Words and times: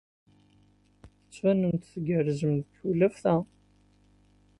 Tettbanem-d 1.23 1.81
tgerrzem 1.91 2.51
deg 2.59 2.69
tewlaft-a! 2.79 3.35